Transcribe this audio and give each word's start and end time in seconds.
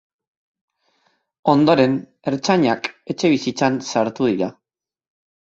Ondoren, 1.53 1.93
ertzainak 2.31 2.91
etxebizitzan 3.15 3.79
sartu 3.93 4.33
dira. 4.33 4.51